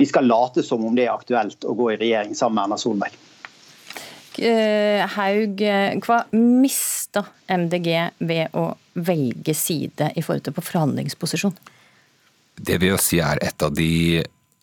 vi 0.00 0.06
skal 0.08 0.24
late 0.24 0.62
som 0.64 0.84
om 0.86 0.94
det 0.96 1.06
er 1.06 1.12
aktuelt 1.12 1.66
å 1.68 1.76
gå 1.76 1.90
i 1.92 1.98
regjering 2.00 2.32
sammen 2.34 2.56
med 2.56 2.70
Erna 2.70 2.80
Solberg. 2.80 3.26
Haug, 4.40 5.60
hva 6.06 6.16
mista 6.32 7.26
MDG 7.50 7.88
ved 8.24 8.54
å 8.56 8.70
velge 8.94 9.52
side 9.58 10.08
i 10.16 10.22
forhold 10.24 10.46
til 10.46 10.54
på 10.56 10.64
forhandlingsposisjon? 10.64 11.52
Det 12.60 12.80
vil 12.80 12.94
jeg 12.94 13.04
si 13.04 13.20
er 13.24 13.40
et 13.44 13.64
av 13.64 13.72
de, 13.76 14.20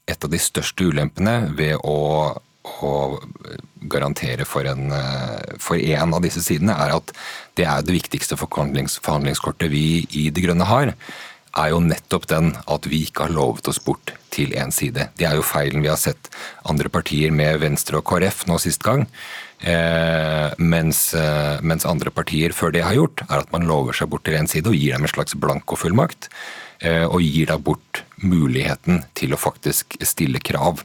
et 0.07 0.27
av 0.27 0.33
de 0.33 0.41
største 0.41 0.85
ulempene 0.85 1.37
ved 1.57 1.77
å, 1.81 1.97
å 2.63 2.91
garantere 3.89 4.45
for 4.45 4.67
en, 4.69 4.91
for 5.61 5.79
en 5.79 6.13
av 6.13 6.21
disse 6.25 6.43
sidene, 6.45 6.75
er 6.77 6.97
at 6.97 7.13
det 7.57 7.65
er 7.65 7.85
det 7.85 7.95
viktigste 7.95 8.37
forhandlings, 8.39 8.99
forhandlingskortet 9.01 9.71
vi 9.73 10.05
i 10.19 10.27
De 10.33 10.45
Grønne 10.45 10.67
har 10.69 10.93
er 11.57 11.73
jo 11.73 11.81
nettopp 11.81 12.27
den 12.29 12.51
at 12.69 12.87
vi 12.89 13.01
ikke 13.07 13.27
har 13.27 13.33
lovet 13.33 13.67
oss 13.71 13.79
bort 13.83 14.13
til 14.33 14.53
én 14.57 14.71
side. 14.73 15.09
Det 15.17 15.27
er 15.27 15.37
jo 15.39 15.45
feilen 15.45 15.83
vi 15.83 15.91
har 15.91 15.99
sett 15.99 16.29
andre 16.69 16.91
partier 16.93 17.33
med 17.33 17.61
Venstre 17.63 17.99
og 17.99 18.05
KrF 18.09 18.45
nå 18.49 18.59
sist 18.61 18.85
gang. 18.85 19.07
Eh, 19.57 20.53
mens, 20.61 21.13
eh, 21.17 21.57
mens, 21.65 21.87
andre 21.89 22.13
partier 22.13 22.53
før 22.53 22.73
det 22.75 22.85
har 22.85 22.93
gjort, 22.93 23.25
er 23.25 23.41
at 23.41 23.51
man 23.51 23.65
lover 23.65 23.95
seg 23.97 24.11
bort 24.11 24.27
til 24.27 24.37
én 24.37 24.49
side 24.49 24.69
og 24.69 24.77
gir 24.77 24.93
dem 24.93 25.07
en 25.07 25.13
slags 25.13 25.33
blankofullmakt. 25.33 26.29
Eh, 26.79 27.05
og 27.05 27.23
gir 27.25 27.49
da 27.49 27.57
bort 27.57 28.03
muligheten 28.21 29.01
til 29.17 29.33
å 29.33 29.39
faktisk 29.39 29.97
stille 30.05 30.41
krav 30.45 30.83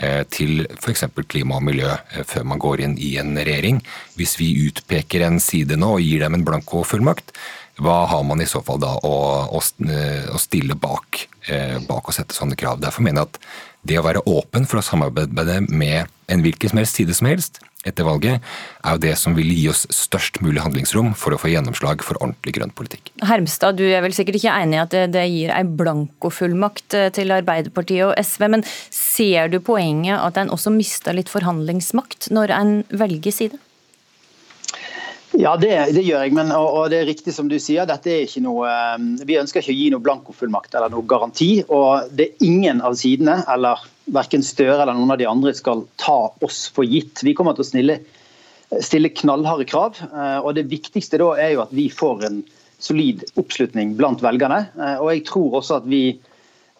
eh, 0.00 0.22
til 0.32 0.64
f.eks. 0.78 1.04
klima 1.28 1.58
og 1.58 1.66
miljø 1.66 1.90
eh, 1.92 2.24
før 2.24 2.46
man 2.48 2.62
går 2.62 2.84
inn 2.86 2.96
i 2.96 3.14
en 3.20 3.36
regjering. 3.36 3.82
Hvis 4.16 4.38
vi 4.40 4.54
utpeker 4.68 5.26
en 5.26 5.40
side 5.44 5.76
nå 5.80 5.96
og 5.98 6.04
gir 6.04 6.24
dem 6.24 6.38
en 6.38 6.46
blanko-fullmakt, 6.48 7.36
hva 7.84 8.04
har 8.08 8.24
man 8.24 8.40
i 8.40 8.48
så 8.48 8.62
fall 8.64 8.80
da 8.80 8.94
å, 9.02 9.14
å, 9.50 9.60
å 9.60 10.38
stille 10.40 10.76
bak, 10.78 11.24
bak 11.88 12.06
å 12.06 12.12
sette 12.14 12.36
sånne 12.36 12.54
krav? 12.54 12.78
Derfor 12.78 13.02
mener 13.02 13.24
jeg 13.24 13.32
at 13.32 13.40
det 13.90 13.96
å 13.98 14.04
være 14.06 14.22
åpen 14.30 14.68
for 14.70 14.78
å 14.78 14.84
samarbeide 14.86 15.58
med 15.66 16.06
enn 16.30 16.44
hvilken 16.44 16.72
som 16.72 16.80
helst 16.80 17.00
side 17.00 17.16
som 17.16 17.28
helst 17.30 17.60
etter 17.84 18.06
valget, 18.06 18.40
er 18.84 18.96
jo 18.96 19.02
det 19.02 19.12
som 19.20 19.34
vil 19.36 19.50
gi 19.52 19.66
oss 19.68 19.84
størst 19.92 20.40
mulig 20.44 20.62
handlingsrom 20.64 21.12
for 21.18 21.36
å 21.36 21.40
få 21.40 21.50
gjennomslag 21.52 22.04
for 22.06 22.16
ordentlig 22.22 22.56
grønn 22.56 22.72
politikk. 22.76 23.12
Hermstad, 23.24 23.76
du 23.76 23.84
er 23.84 24.00
vel 24.04 24.16
sikkert 24.16 24.40
ikke 24.40 24.54
enig 24.56 24.78
i 24.78 24.82
at 24.84 24.94
det, 24.94 25.04
det 25.16 25.26
gir 25.28 25.52
ei 25.54 25.64
blankofullmakt 25.68 26.96
eh, 26.96 27.10
til 27.14 27.34
Arbeiderpartiet 27.36 28.08
og 28.08 28.16
SV, 28.16 28.48
men 28.56 28.64
ser 28.88 29.52
du 29.52 29.60
poenget 29.64 30.16
at 30.16 30.40
en 30.40 30.52
også 30.54 30.72
mister 30.74 31.16
litt 31.16 31.32
forhandlingsmakt 31.32 32.30
når 32.34 32.56
en 32.56 32.74
velger 32.88 33.36
side? 33.36 33.60
Ja, 35.34 35.56
det, 35.58 35.72
det, 35.96 36.04
gjør 36.06 36.22
jeg. 36.22 36.32
Men, 36.36 36.52
og, 36.54 36.68
og, 36.70 36.84
det 36.92 37.00
er 37.00 37.08
riktig 37.08 37.34
som 37.34 37.48
du 37.50 37.56
sier. 37.58 37.88
dette 37.90 38.12
er 38.12 38.22
ikke 38.26 38.44
noe, 38.44 38.70
eh, 38.70 39.24
Vi 39.26 39.38
ønsker 39.40 39.60
ikke 39.60 39.74
å 39.74 39.80
gi 39.80 39.88
noe 39.92 40.04
blankofullmakt 40.04 40.76
eller 40.78 40.94
noe 40.94 41.06
garanti. 41.10 41.50
og 41.68 42.12
Det 42.14 42.28
er 42.28 42.46
ingen 42.46 42.82
av 42.84 42.96
sidene, 42.98 43.40
eller 43.50 43.82
verken 44.12 44.44
Støre 44.44 44.82
eller 44.82 44.96
noen 44.96 45.14
av 45.14 45.20
de 45.20 45.28
andre, 45.28 45.54
skal 45.56 45.84
ta 46.00 46.32
oss 46.44 46.66
for 46.74 46.84
gitt. 46.88 47.22
Vi 47.24 47.34
kommer 47.36 47.56
til 47.56 47.64
å 47.64 47.70
snille, 47.70 47.98
stille 48.84 49.12
knallharde 49.14 49.66
krav. 49.70 50.00
Eh, 50.04 50.38
og 50.42 50.54
Det 50.58 50.68
viktigste 50.72 51.20
da 51.22 51.32
er 51.40 51.54
jo 51.54 51.64
at 51.64 51.72
vi 51.74 51.88
får 51.92 52.26
en 52.28 52.42
solid 52.82 53.24
oppslutning 53.40 53.94
blant 53.96 54.22
velgerne. 54.24 54.66
Eh, 54.76 54.96
og 55.00 55.12
Jeg 55.14 55.26
tror 55.30 55.60
også 55.60 55.80
at 55.80 55.88
vi 55.88 56.18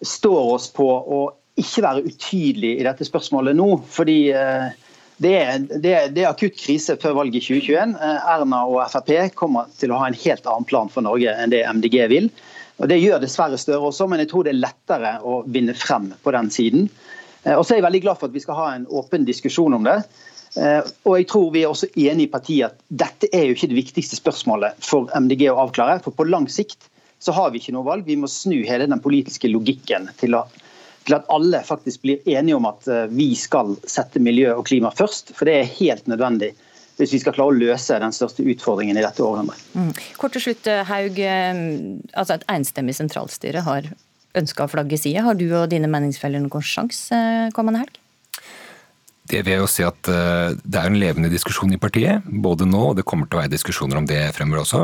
står 0.04 0.54
oss 0.58 0.68
på 0.74 0.86
å 0.86 1.26
ikke 1.56 1.84
være 1.84 2.08
utydelige 2.08 2.80
i 2.80 2.86
dette 2.86 3.06
spørsmålet 3.06 3.54
nå. 3.56 3.68
fordi 3.86 4.32
det 5.22 5.34
er, 5.38 5.58
det, 5.70 5.92
er, 5.92 6.08
det 6.10 6.24
er, 6.24 6.32
akutt 6.32 6.56
krise 6.58 6.96
før 6.98 7.14
valget 7.20 7.38
i 7.38 7.44
2021. 7.60 7.94
Eh, 7.94 8.30
Erna 8.34 8.64
og 8.66 8.80
Frp 8.90 9.12
kommer 9.38 9.70
til 9.78 9.94
å 9.94 10.00
ha 10.00 10.10
en 10.10 10.18
helt 10.24 10.48
annen 10.50 10.66
plan 10.66 10.90
for 10.90 11.06
Norge 11.06 11.30
enn 11.30 11.54
det 11.54 11.62
MDG 11.68 12.00
vil. 12.10 12.30
Og 12.82 12.88
Det 12.90 12.98
gjør 12.98 13.22
dessverre 13.22 13.58
Støre 13.60 13.90
også, 13.90 14.08
men 14.10 14.22
jeg 14.22 14.30
tror 14.32 14.46
det 14.46 14.54
er 14.54 14.62
lettere 14.64 15.12
å 15.22 15.42
vinne 15.46 15.76
frem 15.78 16.10
på 16.22 16.34
den 16.34 16.50
siden. 16.50 16.88
Eh, 17.44 17.54
og 17.54 17.64
så 17.64 17.74
er 17.74 17.80
jeg 17.80 17.86
veldig 17.88 18.04
glad 18.06 18.20
for 18.20 18.30
at 18.30 18.34
vi 18.36 18.42
skal 18.42 18.58
ha 18.58 18.70
en 18.74 18.88
åpen 18.90 19.26
diskusjon 19.28 19.76
om 19.76 19.86
det. 19.86 20.00
Eh, 20.58 20.80
og 21.06 21.18
jeg 21.18 21.28
tror 21.30 21.52
vi 21.54 21.62
er 21.62 21.70
også 21.70 21.90
enige 21.92 22.28
i 22.28 22.32
partiet 22.32 22.72
at 22.72 22.82
dette 23.04 23.30
er 23.34 23.48
jo 23.48 23.56
ikke 23.56 23.70
det 23.70 23.78
viktigste 23.78 24.18
spørsmålet 24.18 24.82
for 24.84 25.10
MDG 25.14 25.48
å 25.52 25.60
avklare. 25.66 26.00
For 26.04 26.16
på 26.16 26.26
lang 26.28 26.48
sikt 26.50 26.90
så 27.22 27.34
har 27.36 27.52
vi 27.52 27.62
ikke 27.62 27.74
noe 27.76 27.86
valg. 27.86 28.06
Vi 28.06 28.18
må 28.20 28.30
snu 28.30 28.58
hele 28.66 28.90
den 28.90 29.02
politiske 29.02 29.50
logikken 29.52 30.10
til 30.20 30.38
å 30.40 30.46
til 31.04 31.18
at 31.18 31.26
alle 31.32 31.58
faktisk 31.64 32.00
blir 32.04 32.28
enige 32.32 32.56
om 32.56 32.64
at 32.68 32.86
eh, 32.88 33.06
vi 33.12 33.34
skal 33.36 33.74
sette 33.84 34.22
miljø 34.22 34.54
og 34.56 34.66
klima 34.68 34.92
først. 34.94 35.34
For 35.36 35.48
det 35.48 35.58
er 35.58 35.74
helt 35.76 36.06
nødvendig 36.10 36.54
hvis 36.98 37.14
vi 37.16 37.20
skal 37.22 37.34
klare 37.36 37.52
å 37.52 37.56
løse 37.56 37.98
den 38.00 38.14
største 38.14 38.44
utfordringen 38.46 38.98
i 38.98 39.04
dette 39.04 39.24
århundret. 39.24 39.60
Mm. 39.74 39.92
Kort 40.20 40.36
til 40.36 40.46
slutt, 40.46 40.66
eh, 40.70 40.84
Haug. 40.86 41.18
Eh, 41.18 41.62
altså 42.14 42.38
Et 42.38 42.46
enstemmig 42.54 42.94
sentralstyre 42.94 43.64
har 43.66 43.90
ønska 44.34 44.66
å 44.66 44.70
flagge 44.70 44.98
side. 44.98 45.22
Har 45.22 45.34
du 45.38 45.46
og 45.52 45.68
dine 45.70 45.90
meningsfeller 45.90 46.42
noen 46.42 46.64
sjanse 46.64 47.18
kommende 47.54 47.84
helg? 47.84 48.00
Det 49.24 49.40
vil 49.44 49.54
jeg 49.54 49.62
jo 49.62 49.68
si 49.70 49.84
at 49.86 50.02
det 50.04 50.76
er 50.76 50.90
en 50.90 50.98
levende 51.00 51.30
diskusjon 51.32 51.72
i 51.72 51.78
partiet, 51.80 52.26
både 52.28 52.66
nå 52.68 52.90
og 52.90 52.96
det 52.98 53.06
kommer 53.08 53.24
til 53.24 53.38
å 53.38 53.40
være 53.40 53.54
diskusjoner 53.54 53.96
om 53.96 54.04
det 54.04 54.20
fremover 54.36 54.66
også. 54.66 54.82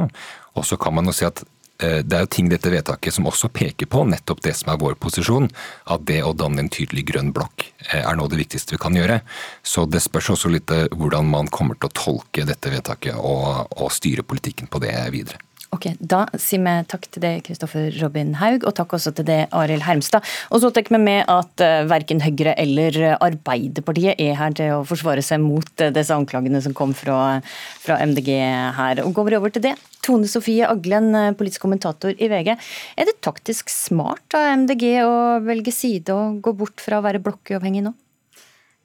Og 0.57 0.65
så 0.65 0.79
kan 0.81 0.95
man 0.97 1.11
jo 1.11 1.13
si 1.13 1.27
at 1.29 1.43
Eh, 1.45 1.60
det 1.81 2.17
er 2.17 2.25
jo 2.25 2.31
ting 2.37 2.49
dette 2.51 2.71
vedtaket 2.73 3.15
som 3.17 3.29
også 3.31 3.51
peker 3.55 3.89
på 3.91 4.05
nettopp 4.09 4.43
det 4.45 4.55
som 4.59 4.73
er 4.73 4.81
vår 4.81 4.97
posisjon, 5.01 5.49
at 5.91 6.07
det 6.09 6.21
å 6.25 6.35
danne 6.37 6.65
en 6.65 6.73
tydelig 6.73 7.07
grønn 7.13 7.33
blokk 7.37 7.67
eh, 7.91 8.03
er 8.03 8.11
av 8.15 8.31
det 8.31 8.41
viktigste 8.41 8.77
vi 8.77 8.83
kan 8.83 8.97
gjøre. 8.99 9.21
Så 9.63 9.87
det 9.89 10.03
spørs 10.05 10.33
også 10.37 10.53
litt 10.53 10.71
eh, 10.75 10.89
hvordan 10.95 11.31
man 11.31 11.51
kommer 11.53 11.79
til 11.79 11.91
å 11.91 11.97
tolke 11.97 12.47
dette 12.49 12.73
vedtaket 12.73 13.17
og, 13.17 13.71
og 13.77 13.95
styre 13.95 14.27
politikken 14.27 14.71
på 14.71 14.83
det 14.85 14.95
videre. 15.15 15.41
Ok, 15.71 15.87
Da 16.03 16.25
sier 16.35 16.59
vi 16.65 16.73
takk 16.91 17.05
til 17.15 17.23
deg, 17.23 17.45
Kristoffer 17.47 17.95
Robin 18.01 18.33
Haug, 18.41 18.65
og 18.67 18.75
takk 18.75 18.97
også 18.97 19.13
til 19.15 19.27
deg, 19.29 19.45
Arild 19.55 19.85
Hermstad. 19.87 20.27
Og 20.51 20.65
så 20.65 20.71
tar 20.75 20.89
vi 20.91 20.99
med 20.99 21.31
at 21.31 21.63
uh, 21.63 21.87
verken 21.87 22.23
Høyre 22.25 22.57
eller 22.59 22.99
Arbeiderpartiet 23.23 24.19
er 24.19 24.35
her 24.41 24.57
til 24.59 24.75
å 24.75 24.83
forsvare 24.89 25.23
seg 25.23 25.39
mot 25.45 25.71
uh, 25.79 25.93
disse 25.95 26.17
anklagene 26.17 26.59
som 26.65 26.75
kom 26.75 26.91
fra, 26.97 27.39
fra, 27.85 28.01
MDG 28.03 28.33
her. 28.81 29.05
Og 29.07 29.15
Går 29.15 29.31
vi 29.31 29.39
over 29.39 29.55
til 29.55 29.69
det. 29.69 29.77
Tone 30.03 30.27
Sofie 30.31 30.67
Aglen, 30.67 31.13
politisk 31.39 31.63
kommentator 31.63 32.19
i 32.19 32.31
VG. 32.33 32.57
Er 32.99 33.07
det 33.07 33.21
taktisk 33.23 33.71
smart 33.71 34.35
av 34.35 34.51
MDG 34.65 34.87
å 35.05 35.17
velge 35.45 35.75
side 35.77 36.17
og 36.17 36.41
gå 36.43 36.57
bort 36.57 36.83
fra 36.83 36.99
å 36.99 37.07
være 37.07 37.23
blokkuavhengig 37.23 37.85
nå? 37.87 37.95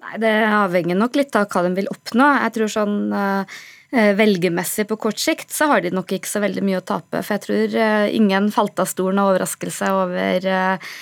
Nei, 0.06 0.20
Det 0.22 0.36
avhenger 0.54 1.00
nok 1.00 1.18
litt 1.18 1.34
av 1.39 1.50
hva 1.50 1.65
de 1.65 1.74
vil 1.80 1.89
oppnå. 1.89 2.30
Jeg 2.44 2.58
tror 2.60 2.75
sånn 2.75 3.00
Eh, 3.15 3.46
velgermessig 3.96 4.88
på 4.90 4.98
kort 5.00 5.20
sikt, 5.22 5.54
så 5.56 5.70
har 5.70 5.84
de 5.84 5.92
nok 5.94 6.10
ikke 6.16 6.28
så 6.28 6.42
veldig 6.44 6.64
mye 6.68 6.82
å 6.82 6.86
tape. 6.86 7.22
For 7.24 7.36
jeg 7.36 7.44
tror 7.46 7.75
eh, 7.80 8.16
ingen 8.18 8.50
falt 8.52 8.82
av 8.82 8.90
stolen 8.92 9.22
av 9.22 9.32
overraskelse 9.32 9.92
over 9.96 10.48
eh, 10.52 10.96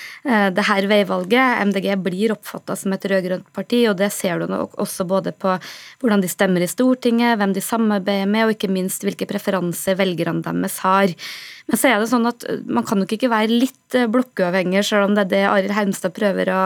det 0.54 0.66
her 0.68 0.86
veivalget. 0.88 1.64
MDG 1.70 1.88
blir 2.04 2.34
oppfatta 2.36 2.76
som 2.78 2.94
et 2.94 3.06
rød-grønt 3.10 3.50
parti, 3.56 3.82
og 3.90 3.98
det 3.98 4.12
ser 4.14 4.38
du 4.40 4.46
nok 4.52 4.78
også 4.80 5.08
både 5.10 5.34
på 5.34 5.56
hvordan 6.02 6.22
de 6.22 6.30
stemmer 6.30 6.64
i 6.64 6.70
Stortinget, 6.70 7.34
hvem 7.40 7.56
de 7.56 7.64
samarbeider 7.64 8.30
med, 8.30 8.46
og 8.46 8.54
ikke 8.54 8.70
minst 8.72 9.02
hvilke 9.04 9.28
preferanser 9.28 9.98
velgerne 9.98 10.44
deres 10.46 10.78
har. 10.86 11.16
Men 11.64 11.80
så 11.80 11.90
er 11.90 12.00
det 12.00 12.10
sånn 12.10 12.28
at 12.28 12.44
man 12.68 12.84
kan 12.84 13.00
nok 13.00 13.14
ikke 13.16 13.32
være 13.32 13.58
litt 13.64 13.98
blokkuavhengig, 14.12 14.82
selv 14.84 15.08
om 15.08 15.14
det 15.16 15.24
er 15.24 15.30
det 15.30 15.42
Arild 15.48 15.72
Hermstad 15.72 16.12
prøver 16.16 16.50
å 16.52 16.62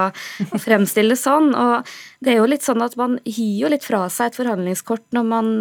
fremstille 0.59 1.15
sånn. 1.19 1.53
Og 1.55 1.87
det 2.25 2.35
er 2.35 2.41
jo 2.41 2.49
litt 2.51 2.67
sånn 2.67 2.83
at 2.83 2.97
man 2.99 3.17
gir 3.23 3.63
jo 3.63 3.71
litt 3.71 3.87
fra 3.87 4.05
seg 4.11 4.33
et 4.33 4.39
forhandlingskort 4.41 5.07
når 5.15 5.29
man 5.31 5.53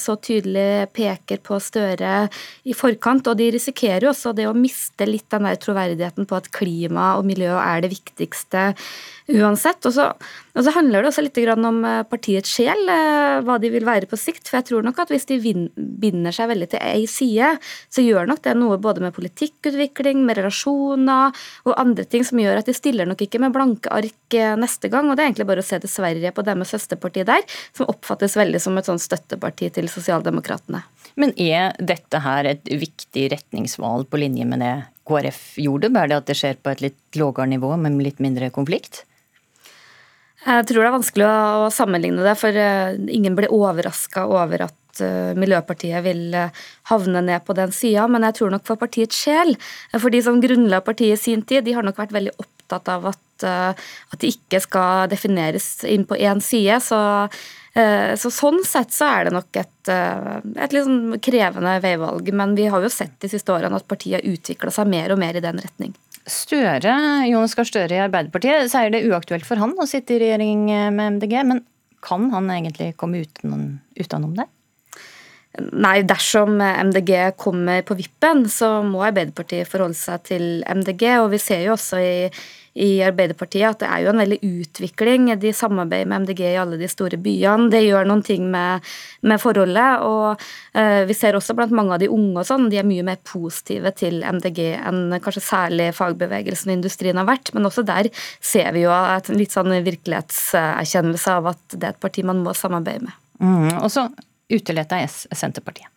så 0.00 0.15
tydelig 0.22 0.88
peker 0.96 1.40
på 1.44 1.58
Støre 1.62 2.26
i 2.66 2.76
forkant. 2.76 3.28
Og 3.30 3.38
de 3.38 3.50
risikerer 3.54 4.06
jo 4.06 4.12
også 4.12 4.34
det 4.36 4.48
å 4.48 4.56
miste 4.56 5.08
litt 5.08 5.28
den 5.32 5.48
der 5.48 5.60
troverdigheten 5.60 6.28
på 6.28 6.38
at 6.38 6.50
klima 6.54 7.14
og 7.18 7.26
miljø 7.28 7.54
er 7.60 7.84
det 7.84 7.92
viktigste 7.94 8.72
uansett. 9.32 9.80
Og 9.88 9.96
så, 9.96 10.10
og 10.56 10.64
så, 10.64 10.72
handler 10.72 11.04
det 11.04 11.10
også 11.10 11.24
litt 11.26 11.38
om 11.52 11.82
eh, 11.84 12.02
partiets 12.08 12.54
sjel, 12.56 12.80
eh, 12.88 13.42
hva 13.44 13.58
de 13.60 13.70
vil 13.72 13.84
være 13.84 14.08
på 14.08 14.16
sikt. 14.16 14.48
For 14.48 14.58
jeg 14.58 14.68
tror 14.70 14.86
nok 14.86 15.02
at 15.02 15.12
hvis 15.12 15.28
de 15.28 15.36
binder 15.76 16.32
seg 16.34 16.48
veldig 16.48 16.70
til 16.72 16.80
ei 16.80 17.04
side, 17.10 17.52
så 17.92 18.04
gjør 18.04 18.30
nok 18.30 18.40
det 18.46 18.56
noe 18.56 18.78
både 18.80 19.04
med 19.04 19.14
politikkutvikling, 19.16 20.24
med 20.24 20.40
relasjoner 20.40 21.36
og 21.66 21.76
andre 21.76 22.06
ting 22.08 22.24
som 22.24 22.40
gjør 22.40 22.62
at 22.62 22.70
de 22.70 22.76
stiller 22.76 23.08
nok 23.08 23.26
ikke 23.26 23.40
med 23.42 23.52
blanke 23.54 23.92
ark 23.92 24.36
eh, 24.36 24.56
neste 24.56 24.90
gang. 24.92 25.10
Og 25.10 25.16
det 25.16 25.24
er 25.24 25.30
egentlig 25.30 25.48
bare 25.52 25.64
å 25.64 25.68
se 25.68 25.80
til 25.82 25.92
Sverige 25.92 26.32
på 26.36 26.44
deres 26.46 26.72
søsterparti 26.72 27.26
der, 27.28 27.44
som 27.76 27.90
oppfattes 27.92 28.36
veldig 28.40 28.62
som 28.62 28.80
et 28.80 28.88
sånn 28.88 29.02
støtteparti 29.02 29.70
til 29.76 29.90
Sosialdemokratene. 29.92 30.82
Men 31.20 31.32
er 31.40 31.76
dette 31.80 32.20
her 32.20 32.48
et 32.48 32.64
viktig 32.68 33.30
retningsvalg 33.32 34.08
på 34.08 34.20
linje 34.20 34.44
med 34.48 34.60
det 34.64 34.74
KrF 35.06 35.42
gjorde, 35.62 35.92
bare 35.94 36.10
det 36.10 36.18
at 36.18 36.32
det 36.32 36.36
skjer 36.36 36.56
på 36.60 36.72
et 36.72 36.82
litt 36.84 37.18
lavere 37.20 37.46
nivå, 37.52 37.70
med 37.80 38.00
litt 38.02 38.18
mindre 38.24 38.50
konflikt? 38.52 39.05
Jeg 40.46 40.66
tror 40.68 40.78
det 40.78 40.86
er 40.86 40.94
vanskelig 40.94 41.26
å 41.26 41.70
sammenligne 41.74 42.22
det, 42.22 42.36
for 42.38 42.54
eh, 42.54 42.94
ingen 43.10 43.34
ble 43.34 43.48
overraska 43.50 44.28
over 44.30 44.68
at 44.68 45.00
eh, 45.02 45.32
Miljøpartiet 45.34 46.04
vil 46.04 46.36
eh, 46.38 46.60
havne 46.92 47.22
ned 47.26 47.42
på 47.46 47.56
den 47.58 47.74
sida, 47.74 48.04
men 48.10 48.22
jeg 48.28 48.38
tror 48.38 48.54
nok 48.54 48.66
for 48.68 48.78
partiets 48.78 49.18
sjel, 49.26 49.56
for 49.96 50.14
de 50.14 50.22
som 50.22 50.38
grunnla 50.42 50.84
partiet 50.86 51.18
i 51.18 51.22
sin 51.24 51.42
tid, 51.42 51.66
de 51.66 51.74
har 51.74 51.86
nok 51.86 51.98
vært 51.98 52.14
veldig 52.14 52.36
opptatt 52.38 52.92
av 52.94 53.10
at, 53.10 53.46
at 53.46 54.18
de 54.22 54.30
ikke 54.30 54.62
skal 54.62 55.10
defineres 55.10 55.68
inn 55.86 56.06
på 56.06 56.18
én 56.18 56.40
side. 56.42 56.78
Så, 56.82 56.98
så, 57.76 58.32
sånn 58.32 58.62
sett 58.66 58.94
så 58.94 59.10
er 59.12 59.28
det 59.28 59.34
nok 59.36 59.58
et, 59.60 59.90
et 59.92 60.74
litt 60.74 60.86
sånn 60.86 61.18
krevende 61.22 61.76
veivalg, 61.84 62.32
men 62.34 62.56
vi 62.58 62.66
har 62.72 62.82
jo 62.82 62.90
sett 62.90 63.14
de 63.22 63.30
siste 63.30 63.54
årene 63.54 63.78
at 63.78 63.86
partiet 63.86 64.18
har 64.18 64.34
utvikla 64.34 64.74
seg 64.74 64.90
mer 64.90 65.14
og 65.14 65.22
mer 65.22 65.38
i 65.38 65.44
den 65.44 65.62
retning. 65.62 65.94
Støre, 66.26 66.92
Jonas 67.30 67.54
Gahr 67.54 67.68
Støre 67.68 67.94
i 67.94 68.02
Arbeiderpartiet 68.02 68.72
det 68.90 68.98
er 68.98 69.12
uaktuelt 69.12 69.46
for 69.46 69.62
han 69.62 69.76
å 69.78 69.86
sitte 69.86 70.16
i 70.16 70.20
regjering 70.24 70.66
med 70.96 71.18
MDG, 71.18 71.36
men 71.46 71.62
kan 72.02 72.28
han 72.32 72.50
egentlig 72.50 72.92
komme 72.98 73.22
uten, 73.22 73.78
utenom 73.98 74.34
det? 74.38 74.48
Nei, 75.72 76.00
dersom 76.08 76.58
MDG 76.60 77.32
kommer 77.40 77.82
på 77.86 77.96
vippen, 77.98 78.44
så 78.52 78.80
må 78.84 79.04
Arbeiderpartiet 79.06 79.70
forholde 79.70 79.98
seg 79.98 80.22
til 80.28 80.46
MDG. 80.68 81.08
Og 81.22 81.32
vi 81.32 81.42
ser 81.42 81.66
jo 81.66 81.76
også 81.76 82.02
i 82.02 82.14
i 82.76 83.00
Arbeiderpartiet 83.04 83.68
at 83.70 83.80
det 83.80 83.88
er 83.88 84.02
jo 84.04 84.10
en 84.12 84.20
veldig 84.20 84.38
utvikling. 84.44 85.30
De 85.40 85.52
samarbeider 85.56 86.08
med 86.10 86.26
MDG 86.26 86.42
i 86.50 86.58
alle 86.60 86.78
de 86.80 86.88
store 86.90 87.18
byene. 87.20 87.70
Det 87.72 87.82
gjør 87.86 88.08
noen 88.08 88.24
ting 88.26 88.50
med, 88.52 88.84
med 89.26 89.40
forholdet. 89.40 90.04
Og 90.04 90.44
uh, 90.76 91.02
vi 91.08 91.16
ser 91.16 91.38
også 91.38 91.56
blant 91.56 91.74
mange 91.76 91.96
av 91.96 92.02
de 92.02 92.10
unge 92.12 92.42
og 92.42 92.48
sånn, 92.48 92.68
de 92.72 92.80
er 92.80 92.88
mye 92.88 93.06
mer 93.06 93.20
positive 93.26 93.92
til 93.96 94.20
MDG 94.20 94.62
enn 94.76 95.16
kanskje 95.24 95.44
særlig 95.48 95.90
fagbevegelsen 95.96 96.72
og 96.72 96.78
industrien 96.78 97.20
har 97.20 97.28
vært. 97.28 97.54
Men 97.56 97.70
også 97.70 97.86
der 97.86 98.10
ser 98.44 98.72
vi 98.76 98.84
jo 98.84 98.92
et 98.92 99.32
litt 99.32 99.56
sånn 99.56 99.72
virkelighetserkjennelse 99.86 101.40
av 101.40 101.52
at 101.54 101.76
det 101.76 101.82
er 101.82 101.96
et 101.96 102.02
parti 102.02 102.26
man 102.26 102.44
må 102.44 102.56
samarbeide 102.56 103.08
med. 103.08 103.22
Mm, 103.40 103.72
og 103.84 103.90
så 103.92 104.08
uteletta 104.52 105.00
Senterpartiet. 105.06 105.90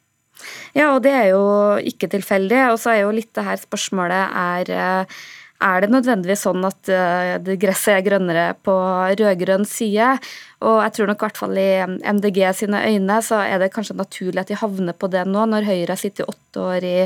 Ja, 0.78 0.94
og 0.94 1.04
det 1.04 1.12
er 1.12 1.28
jo 1.34 1.44
ikke 1.84 2.10
tilfeldig. 2.12 2.62
Og 2.74 2.80
så 2.82 2.94
er 2.94 3.04
jo 3.04 3.14
litt 3.16 3.32
det 3.36 3.46
her 3.46 3.60
spørsmålet 3.60 4.40
er 4.40 4.74
uh, 4.76 5.20
er 5.60 5.84
det 5.84 5.90
nødvendigvis 5.92 6.46
sånn 6.48 6.64
at 6.64 6.92
uh, 6.94 7.56
gresset 7.60 7.98
er 7.98 8.06
grønnere 8.06 8.46
på 8.64 8.76
rød-grønn 9.20 9.68
side? 9.68 10.14
Og 10.60 10.80
jeg 10.84 10.96
tror 10.96 11.08
nok 11.08 11.22
i 11.22 11.26
hvert 11.28 11.40
fall 11.40 11.60
i 11.60 11.70
MDG 11.88 12.40
sine 12.58 12.82
øyne 12.90 13.20
så 13.24 13.40
er 13.46 13.62
det 13.62 13.72
kanskje 13.72 13.96
naturlig 13.96 14.42
at 14.44 14.52
de 14.52 14.58
havner 14.60 14.98
på 14.98 15.08
det 15.12 15.24
nå, 15.30 15.46
når 15.48 15.68
Høyre 15.70 15.94
har 15.94 16.02
sittet 16.02 16.28
åtte 16.28 16.60
år 16.60 16.88
i, 16.88 16.98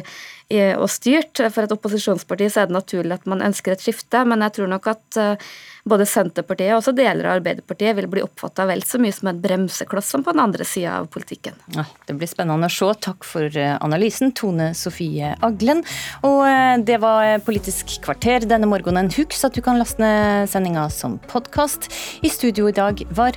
i, 0.50 0.62
og 0.74 0.90
styrt. 0.90 1.44
For 1.54 1.66
et 1.66 1.76
opposisjonsparti 1.76 2.50
så 2.50 2.64
er 2.64 2.72
det 2.72 2.78
naturlig 2.80 3.20
at 3.20 3.30
man 3.30 3.46
ønsker 3.46 3.76
et 3.76 3.86
skifte, 3.86 4.24
men 4.26 4.42
jeg 4.48 4.58
tror 4.58 4.72
nok 4.74 4.90
at 4.96 5.20
uh, 5.22 5.54
både 5.86 6.08
Senterpartiet 6.10 6.72
og 6.74 6.80
også 6.80 6.96
deler 6.96 7.28
av 7.28 7.38
Arbeiderpartiet 7.38 7.98
vil 7.98 8.08
bli 8.10 8.24
oppfatta 8.24 8.66
vel 8.70 8.82
så 8.88 8.98
mye 9.04 9.14
som 9.14 9.30
en 9.30 9.42
bremsekloss 9.44 10.10
som 10.16 10.24
på 10.26 10.34
den 10.34 10.42
andre 10.44 10.66
sida 10.68 10.98
av 11.02 11.10
politikken. 11.14 11.58
Ja, 11.76 11.86
det 12.08 12.18
blir 12.18 12.32
spennende 12.32 12.72
å 12.72 12.74
se. 12.74 12.90
Takk 13.04 13.28
for 13.28 13.46
eh, 13.60 13.76
analysen, 13.84 14.32
Tone 14.38 14.72
Sofie 14.78 15.34
Aglen. 15.44 15.84
Og 16.26 16.42
eh, 16.48 16.78
det 16.88 16.98
var 17.04 17.38
Politisk 17.44 17.98
kvarter 18.06 18.48
denne 18.48 18.70
morgenen. 18.70 19.12
Husk 19.14 19.36
at 19.44 19.56
du 19.58 19.62
kan 19.66 19.80
laste 19.82 20.02
ned 20.02 20.50
sendinga 20.52 20.88
som 20.94 21.20
podkast. 21.30 21.90
I 22.24 22.32
studio 22.32 22.70
i 22.72 22.76
dag 22.76 23.04
var 23.12 23.36